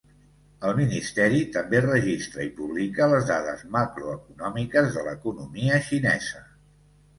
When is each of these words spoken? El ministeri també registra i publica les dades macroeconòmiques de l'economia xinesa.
El 0.69 0.71
ministeri 0.77 1.41
també 1.57 1.81
registra 1.85 2.47
i 2.47 2.49
publica 2.61 3.11
les 3.13 3.29
dades 3.33 3.63
macroeconòmiques 3.77 4.91
de 4.99 5.07
l'economia 5.11 5.81
xinesa. 5.93 6.45